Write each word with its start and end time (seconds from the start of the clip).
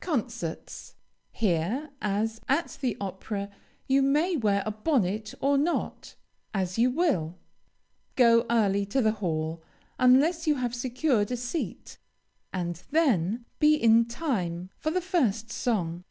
CONCERTS 0.00 0.96
Here, 1.30 1.90
as 2.02 2.40
at 2.48 2.76
the 2.80 2.96
opera, 3.00 3.50
you 3.86 4.02
may 4.02 4.36
wear 4.36 4.64
a 4.66 4.72
bonnet 4.72 5.32
or 5.40 5.56
not, 5.56 6.16
as 6.52 6.76
you 6.76 6.90
will. 6.90 7.38
Go 8.16 8.46
early 8.50 8.84
to 8.86 9.00
the 9.00 9.12
hall, 9.22 9.62
unless 9.96 10.44
you 10.44 10.56
have 10.56 10.74
secured 10.74 11.30
a 11.30 11.36
seat, 11.36 11.98
and 12.52 12.82
then, 12.90 13.44
be 13.60 13.76
in 13.76 14.06
time 14.06 14.70
for 14.76 14.90
the 14.90 15.00
first 15.00 15.52
song. 15.52 16.02